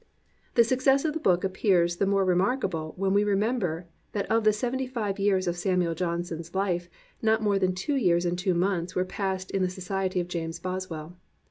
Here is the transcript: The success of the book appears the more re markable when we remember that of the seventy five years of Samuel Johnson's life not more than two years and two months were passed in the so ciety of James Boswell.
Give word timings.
The 0.55 0.63
success 0.63 1.05
of 1.05 1.13
the 1.13 1.19
book 1.19 1.43
appears 1.43 1.97
the 1.97 2.07
more 2.07 2.25
re 2.25 2.33
markable 2.33 2.95
when 2.97 3.13
we 3.13 3.23
remember 3.23 3.85
that 4.13 4.25
of 4.31 4.43
the 4.45 4.51
seventy 4.51 4.87
five 4.87 5.19
years 5.19 5.47
of 5.47 5.55
Samuel 5.55 5.93
Johnson's 5.93 6.55
life 6.55 6.89
not 7.21 7.43
more 7.43 7.59
than 7.59 7.75
two 7.75 7.95
years 7.97 8.25
and 8.25 8.35
two 8.35 8.55
months 8.55 8.95
were 8.95 9.05
passed 9.05 9.51
in 9.51 9.61
the 9.61 9.69
so 9.69 9.79
ciety 9.93 10.19
of 10.19 10.27
James 10.27 10.57
Boswell. 10.57 11.17